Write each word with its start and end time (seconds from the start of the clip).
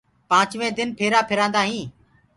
پآنچوينٚ 0.29 0.75
دن 0.77 0.87
ڦيرآ 0.97 1.19
ڦيرآندآ 1.29 1.61
هينٚ۔ 1.69 1.89